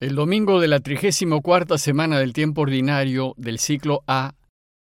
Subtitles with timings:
[0.00, 4.34] El domingo de la 34 semana del tiempo ordinario del ciclo A,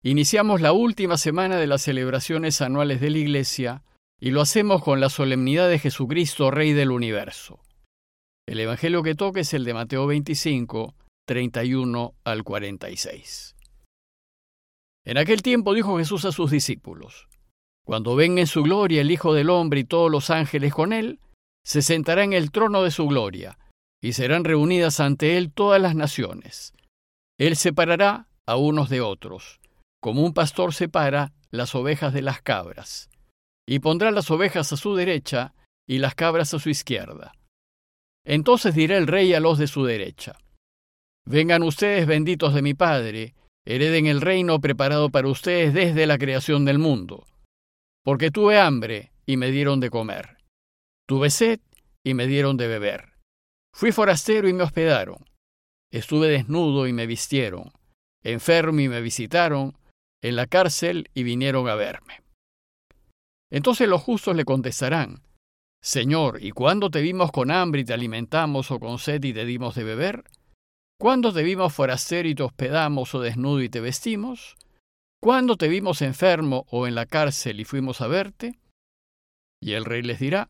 [0.02, 3.82] iniciamos la última semana de las celebraciones anuales de la Iglesia
[4.20, 7.60] y lo hacemos con la solemnidad de Jesucristo, Rey del Universo.
[8.46, 10.94] El Evangelio que toca es el de Mateo 25,
[11.26, 13.56] 31 al 46.
[15.06, 17.26] En aquel tiempo dijo Jesús a sus discípulos,
[17.86, 21.20] Cuando venga en su gloria el Hijo del Hombre y todos los ángeles con él,
[21.64, 23.56] se sentará en el trono de su gloria
[24.02, 26.74] y serán reunidas ante él todas las naciones.
[27.38, 29.60] Él separará a unos de otros,
[30.00, 33.10] como un pastor separa las ovejas de las cabras,
[33.68, 35.54] y pondrá las ovejas a su derecha
[35.88, 37.32] y las cabras a su izquierda.
[38.24, 40.38] Entonces dirá el rey a los de su derecha,
[41.28, 43.34] Vengan ustedes benditos de mi Padre,
[43.66, 47.26] hereden el reino preparado para ustedes desde la creación del mundo.
[48.04, 50.36] Porque tuve hambre y me dieron de comer.
[51.04, 51.58] Tuve sed
[52.04, 53.15] y me dieron de beber
[53.76, 55.18] Fui forastero y me hospedaron.
[55.92, 57.72] Estuve desnudo y me vistieron.
[58.22, 59.76] Enfermo y me visitaron.
[60.22, 62.22] En la cárcel y vinieron a verme.
[63.50, 65.20] Entonces los justos le contestarán,
[65.82, 69.44] Señor, ¿y cuándo te vimos con hambre y te alimentamos o con sed y te
[69.44, 70.24] dimos de beber?
[70.98, 74.56] ¿Cuándo te vimos forastero y te hospedamos o desnudo y te vestimos?
[75.22, 78.58] ¿Cuándo te vimos enfermo o en la cárcel y fuimos a verte?
[79.60, 80.48] Y el rey les dirá,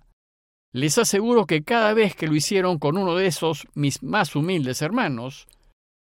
[0.77, 4.82] les aseguro que cada vez que lo hicieron con uno de esos mis más humildes
[4.82, 5.48] hermanos,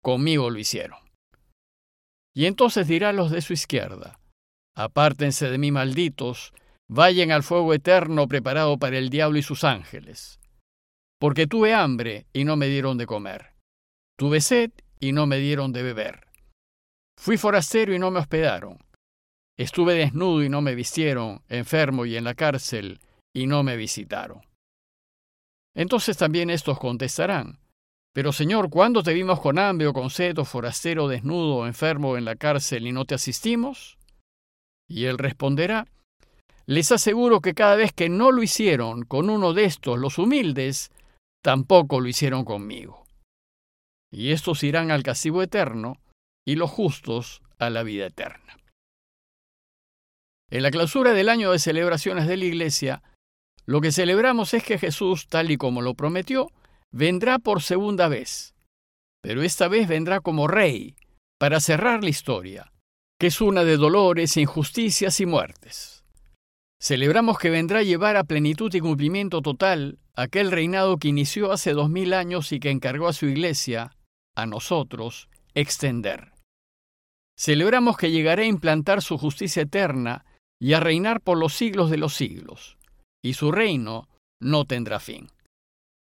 [0.00, 1.00] conmigo lo hicieron.
[2.36, 4.20] Y entonces dirá a los de su izquierda,
[4.76, 6.52] Apártense de mí, malditos,
[6.88, 10.38] vayan al fuego eterno preparado para el diablo y sus ángeles.
[11.18, 13.54] Porque tuve hambre y no me dieron de comer.
[14.16, 16.28] Tuve sed y no me dieron de beber.
[17.18, 18.78] Fui forastero y no me hospedaron.
[19.58, 23.00] Estuve desnudo y no me vistieron, enfermo y en la cárcel
[23.34, 24.42] y no me visitaron.
[25.74, 27.58] Entonces también estos contestarán,
[28.12, 32.16] Pero Señor, ¿cuándo te vimos con hambre o con sed o forastero, desnudo o enfermo
[32.16, 33.98] en la cárcel y no te asistimos?
[34.88, 35.86] Y él responderá,
[36.66, 40.90] Les aseguro que cada vez que no lo hicieron con uno de estos, los humildes,
[41.42, 43.04] tampoco lo hicieron conmigo.
[44.12, 45.98] Y estos irán al castigo eterno
[46.44, 48.58] y los justos a la vida eterna.
[50.50, 53.02] En la clausura del año de celebraciones de la Iglesia,
[53.70, 56.50] lo que celebramos es que Jesús, tal y como lo prometió,
[56.90, 58.52] vendrá por segunda vez,
[59.22, 60.96] pero esta vez vendrá como rey,
[61.38, 62.72] para cerrar la historia,
[63.16, 66.02] que es una de dolores, injusticias y muertes.
[66.80, 71.72] Celebramos que vendrá a llevar a plenitud y cumplimiento total aquel reinado que inició hace
[71.72, 73.92] dos mil años y que encargó a su iglesia,
[74.34, 76.32] a nosotros, extender.
[77.38, 80.24] Celebramos que llegará a implantar su justicia eterna
[80.58, 82.79] y a reinar por los siglos de los siglos
[83.22, 84.08] y su reino
[84.40, 85.28] no tendrá fin.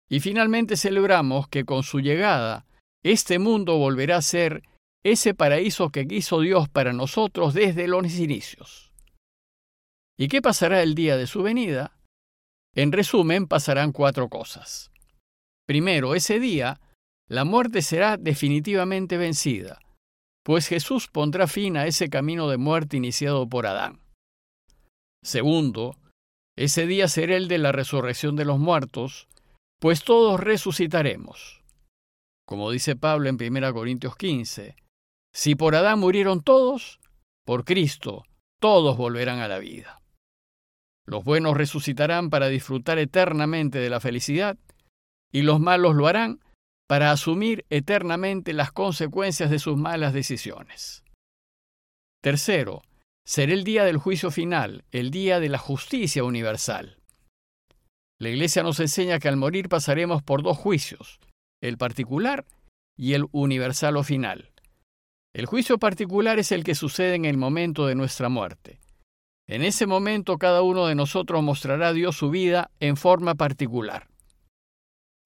[0.09, 2.65] Y finalmente celebramos que con su llegada,
[3.03, 4.63] este mundo volverá a ser
[5.03, 8.91] ese paraíso que quiso Dios para nosotros desde los inicios.
[10.17, 11.97] ¿Y qué pasará el día de su venida?
[12.73, 14.91] En resumen, pasarán cuatro cosas.
[15.67, 16.79] Primero, ese día,
[17.27, 19.79] la muerte será definitivamente vencida,
[20.43, 23.99] pues Jesús pondrá fin a ese camino de muerte iniciado por Adán.
[25.23, 25.97] Segundo,
[26.57, 29.27] ese día será el de la resurrección de los muertos,
[29.79, 31.61] pues todos resucitaremos.
[32.47, 34.75] Como dice Pablo en 1 Corintios 15,
[35.33, 36.99] si por Adán murieron todos,
[37.45, 38.23] por Cristo
[38.61, 40.01] todos volverán a la vida.
[41.05, 44.57] Los buenos resucitarán para disfrutar eternamente de la felicidad,
[45.31, 46.39] y los malos lo harán
[46.87, 51.03] para asumir eternamente las consecuencias de sus malas decisiones.
[52.21, 52.81] Tercero,
[53.25, 56.99] será el día del juicio final, el día de la justicia universal.
[58.19, 61.19] La Iglesia nos enseña que al morir pasaremos por dos juicios,
[61.61, 62.45] el particular
[62.95, 64.53] y el universal o final.
[65.33, 68.79] El juicio particular es el que sucede en el momento de nuestra muerte.
[69.47, 74.07] En ese momento cada uno de nosotros mostrará a Dios su vida en forma particular.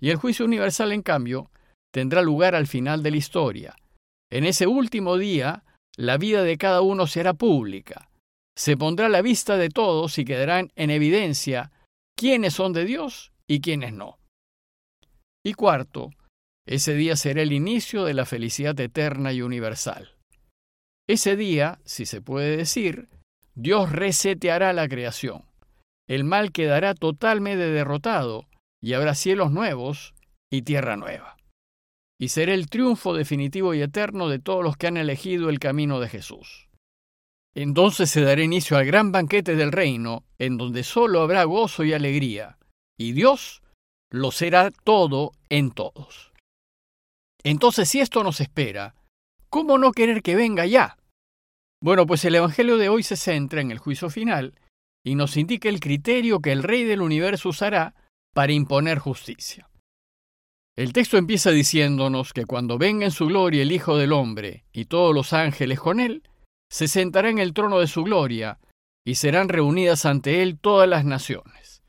[0.02, 1.52] Y el juicio universal, en cambio,
[1.92, 3.76] tendrá lugar al final de la historia.
[4.32, 5.64] En ese último día,
[6.00, 8.10] la vida de cada uno será pública.
[8.58, 11.74] Se pondrá a la vista de todos y quedarán en evidencia
[12.16, 14.18] quiénes son de Dios y quiénes no.
[15.46, 16.12] Y cuarto,
[16.66, 20.16] ese día será el inicio de la felicidad eterna y universal.
[21.06, 23.10] Ese día, si se puede decir,
[23.56, 25.44] Dios reseteará la creación.
[26.08, 28.46] El mal quedará totalmente derrotado
[28.82, 30.14] y habrá cielos nuevos
[30.50, 31.39] y tierra nueva
[32.20, 36.00] y será el triunfo definitivo y eterno de todos los que han elegido el camino
[36.00, 36.68] de Jesús.
[37.56, 41.94] Entonces se dará inicio al gran banquete del reino, en donde solo habrá gozo y
[41.94, 42.58] alegría,
[42.98, 43.64] y Dios
[44.12, 46.34] lo será todo en todos.
[47.44, 48.96] Entonces, si esto nos espera,
[49.50, 50.98] ¿cómo no querer que venga ya?
[51.82, 54.60] Bueno, pues el Evangelio de hoy se centra en el juicio final
[55.06, 57.96] y nos indica el criterio que el Rey del universo usará
[58.34, 59.69] para imponer justicia.
[60.80, 64.86] El texto empieza diciéndonos que cuando venga en su gloria el Hijo del Hombre y
[64.86, 66.24] todos los ángeles con él,
[66.72, 68.60] se sentará en el trono de su gloria
[69.06, 71.84] y serán reunidas ante él todas las naciones,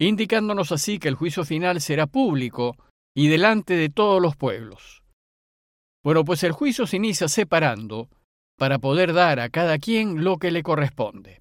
[0.00, 2.76] indicándonos así que el juicio final será público
[3.16, 5.04] y delante de todos los pueblos.
[6.02, 8.08] Bueno, pues el juicio se inicia separando
[8.58, 11.40] para poder dar a cada quien lo que le corresponde.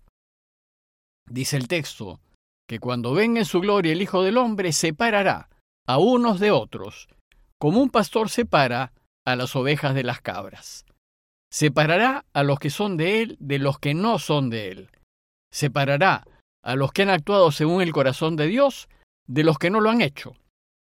[1.28, 2.20] Dice el texto,
[2.68, 5.50] que cuando venga en su gloria el Hijo del Hombre separará
[5.88, 7.08] a unos de otros,
[7.60, 8.94] como un pastor separa
[9.26, 10.86] a las ovejas de las cabras.
[11.52, 14.90] Separará a los que son de él de los que no son de él.
[15.52, 16.28] Separará
[16.64, 18.90] a los que han actuado según el corazón de Dios
[19.28, 20.36] de los que no lo han hecho.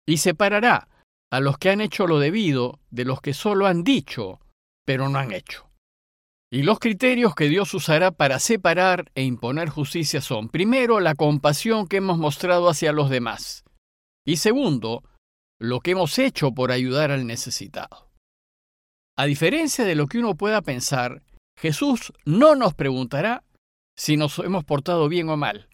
[0.06, 0.88] Y separará
[1.30, 4.40] a los que han hecho lo debido de los que solo han dicho,
[4.86, 5.68] pero no han hecho.
[6.50, 11.88] Y los criterios que Dios usará para separar e imponer justicia son, primero, la compasión
[11.88, 13.63] que hemos mostrado hacia los demás.
[14.26, 15.02] Y segundo,
[15.60, 18.10] lo que hemos hecho por ayudar al necesitado.
[19.16, 21.22] A diferencia de lo que uno pueda pensar,
[21.56, 23.44] Jesús no nos preguntará
[23.96, 25.68] si nos hemos portado bien o mal,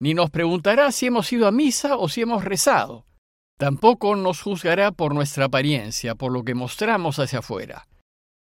[0.00, 3.06] ni nos preguntará si hemos ido a misa o si hemos rezado.
[3.58, 7.88] Tampoco nos juzgará por nuestra apariencia, por lo que mostramos hacia afuera.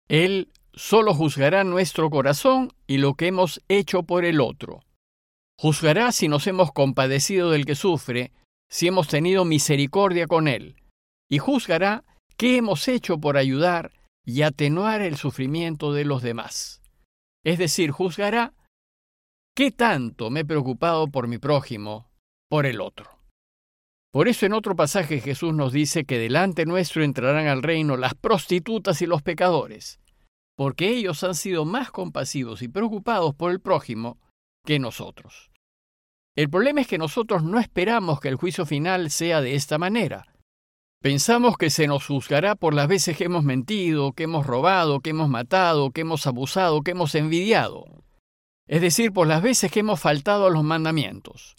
[0.08, 4.80] Él solo juzgará nuestro corazón y lo que hemos hecho por el otro.
[5.60, 8.32] Juzgará si nos hemos compadecido del que sufre,
[8.72, 10.76] si hemos tenido misericordia con él,
[11.30, 12.06] y juzgará
[12.38, 13.92] qué hemos hecho por ayudar
[14.26, 16.82] y atenuar el sufrimiento de los demás.
[17.44, 18.54] Es decir, juzgará
[19.56, 22.10] qué tanto me he preocupado por mi prójimo,
[22.50, 23.20] por el otro.
[24.12, 28.14] Por eso en otro pasaje Jesús nos dice que delante nuestro entrarán al reino las
[28.14, 30.00] prostitutas y los pecadores,
[30.58, 34.20] porque ellos han sido más compasivos y preocupados por el prójimo
[34.66, 35.51] que nosotros.
[36.36, 40.28] El problema es que nosotros no esperamos que el juicio final sea de esta manera.
[41.02, 45.10] Pensamos que se nos juzgará por las veces que hemos mentido, que hemos robado, que
[45.10, 47.86] hemos matado, que hemos abusado, que hemos envidiado.
[48.68, 51.56] Es decir, por las veces que hemos faltado a los mandamientos.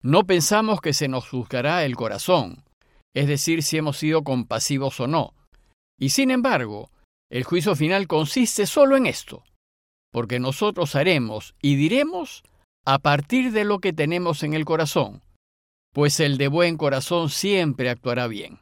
[0.00, 2.64] No pensamos que se nos juzgará el corazón,
[3.14, 5.34] es decir, si hemos sido compasivos o no.
[5.98, 6.92] Y sin embargo,
[7.30, 9.42] el juicio final consiste solo en esto,
[10.12, 12.44] porque nosotros haremos y diremos
[12.86, 15.22] a partir de lo que tenemos en el corazón,
[15.92, 18.60] pues el de buen corazón siempre actuará bien.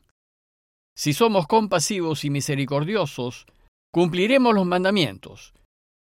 [0.96, 3.46] Si somos compasivos y misericordiosos,
[3.92, 5.52] cumpliremos los mandamientos,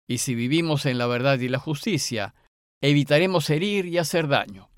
[0.07, 2.33] y si vivimos en la verdad y la justicia,
[2.81, 4.69] evitaremos herir y hacer daño.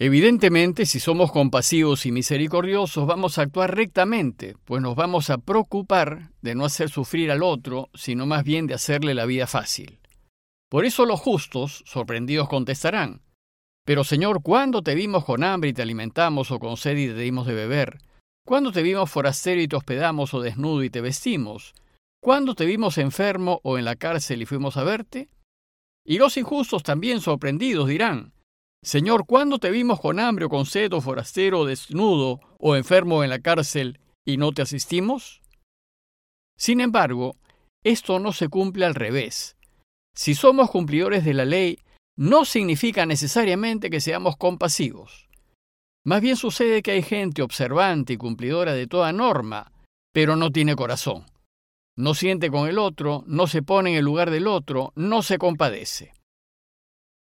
[0.00, 6.30] Evidentemente, si somos compasivos y misericordiosos, vamos a actuar rectamente, pues nos vamos a preocupar
[6.40, 9.98] de no hacer sufrir al otro, sino más bien de hacerle la vida fácil.
[10.68, 13.22] Por eso los justos, sorprendidos, contestarán,
[13.86, 17.14] Pero Señor, ¿cuándo te vimos con hambre y te alimentamos, o con sed y te
[17.14, 17.98] dimos de beber?
[18.46, 21.74] ¿Cuándo te vimos forastero y te hospedamos, o desnudo y te vestimos?
[22.20, 25.30] ¿Cuándo te vimos enfermo o en la cárcel y fuimos a verte?
[26.04, 28.32] Y los injustos también sorprendidos dirán,
[28.82, 33.30] Señor, ¿cuándo te vimos con hambre o con sed o forastero, desnudo o enfermo en
[33.30, 35.42] la cárcel y no te asistimos?
[36.56, 37.36] Sin embargo,
[37.84, 39.57] esto no se cumple al revés.
[40.18, 41.78] Si somos cumplidores de la ley,
[42.16, 45.28] no significa necesariamente que seamos compasivos.
[46.04, 49.70] Más bien sucede que hay gente observante y cumplidora de toda norma,
[50.12, 51.24] pero no tiene corazón.
[51.96, 55.38] No siente con el otro, no se pone en el lugar del otro, no se
[55.38, 56.12] compadece.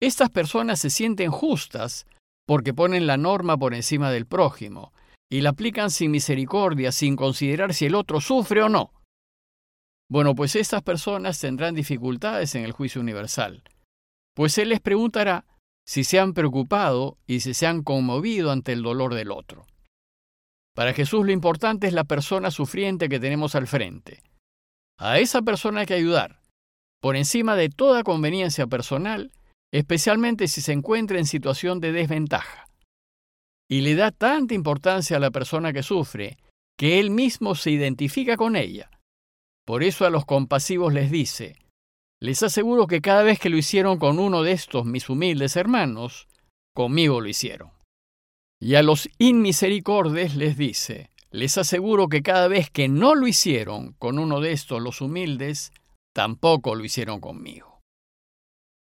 [0.00, 2.06] Estas personas se sienten justas
[2.46, 4.94] porque ponen la norma por encima del prójimo
[5.30, 8.94] y la aplican sin misericordia, sin considerar si el otro sufre o no.
[10.10, 13.62] Bueno, pues estas personas tendrán dificultades en el juicio universal,
[14.34, 15.44] pues Él les preguntará
[15.86, 19.66] si se han preocupado y si se han conmovido ante el dolor del otro.
[20.74, 24.22] Para Jesús lo importante es la persona sufriente que tenemos al frente.
[24.98, 26.40] A esa persona hay que ayudar,
[27.00, 29.32] por encima de toda conveniencia personal
[29.72, 32.66] especialmente si se encuentra en situación de desventaja.
[33.70, 36.38] Y le da tanta importancia a la persona que sufre
[36.78, 38.90] que él mismo se identifica con ella.
[39.68, 41.54] Por eso a los compasivos les dice,
[42.22, 46.26] les aseguro que cada vez que lo hicieron con uno de estos mis humildes hermanos,
[46.74, 47.72] conmigo lo hicieron.
[48.58, 53.92] Y a los inmisericordes les dice, les aseguro que cada vez que no lo hicieron
[53.98, 55.70] con uno de estos los humildes,
[56.14, 57.82] tampoco lo hicieron conmigo.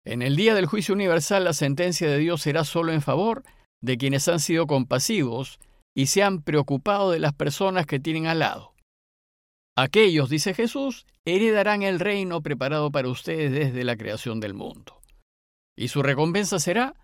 [0.06, 3.42] En el día del juicio universal la sentencia de Dios será solo en favor
[3.82, 5.60] de quienes han sido compasivos
[5.94, 8.69] y se han preocupado de las personas que tienen al lado.
[9.82, 15.00] Aquellos, dice Jesús, heredarán el reino preparado para ustedes desde la creación del mundo.
[15.74, 16.94] Y su recompensa será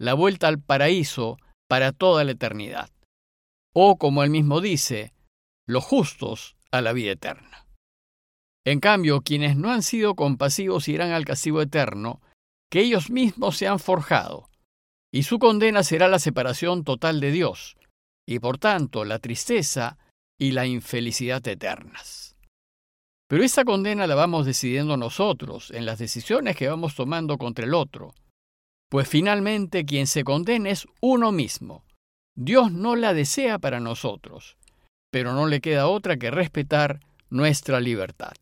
[0.00, 1.36] la vuelta al paraíso
[1.68, 2.90] para toda la eternidad.
[3.72, 5.14] O, como él mismo dice,
[5.64, 7.68] los justos a la vida eterna.
[8.66, 12.20] En cambio, quienes no han sido compasivos irán al castigo eterno
[12.68, 14.50] que ellos mismos se han forjado,
[15.12, 17.76] y su condena será la separación total de Dios,
[18.26, 19.98] y por tanto la tristeza
[20.38, 22.36] y la infelicidad eternas.
[23.28, 27.74] Pero esa condena la vamos decidiendo nosotros en las decisiones que vamos tomando contra el
[27.74, 28.14] otro,
[28.90, 31.84] pues finalmente quien se condena es uno mismo.
[32.36, 34.56] Dios no la desea para nosotros,
[35.10, 37.00] pero no le queda otra que respetar
[37.30, 38.32] nuestra libertad.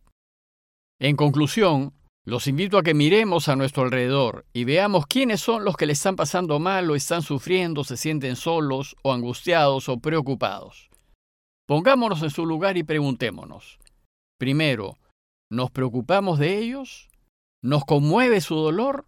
[1.01, 1.95] En conclusión,
[2.25, 5.95] los invito a que miremos a nuestro alrededor y veamos quiénes son los que le
[5.95, 10.92] están pasando mal o están sufriendo, se sienten solos o angustiados o preocupados.
[11.73, 13.79] Pongámonos en su lugar y preguntémonos.
[14.39, 14.99] Primero,
[15.51, 17.09] ¿nos preocupamos de ellos?
[17.63, 19.07] ¿Nos conmueve su dolor?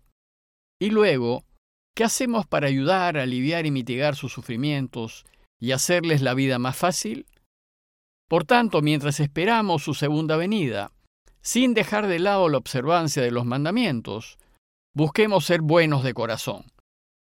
[0.81, 1.45] Y luego,
[1.95, 5.27] ¿qué hacemos para ayudar, aliviar y mitigar sus sufrimientos
[5.61, 7.27] y hacerles la vida más fácil?
[8.31, 10.91] Por tanto, mientras esperamos su segunda venida,
[11.43, 14.39] sin dejar de lado la observancia de los mandamientos,
[14.95, 16.65] busquemos ser buenos de corazón.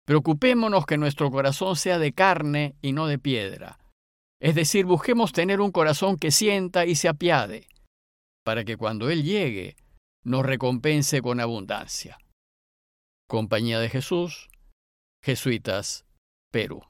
[0.05, 3.77] Preocupémonos que nuestro corazón sea de carne y no de piedra
[4.39, 7.67] es decir, busquemos tener un corazón que sienta y se apiade,
[8.43, 9.75] para que cuando Él llegue
[10.23, 12.17] nos recompense con abundancia.
[13.27, 14.49] Compañía de Jesús,
[15.23, 16.05] Jesuitas,
[16.51, 16.83] Perú.